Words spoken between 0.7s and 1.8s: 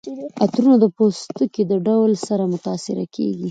د پوستکي د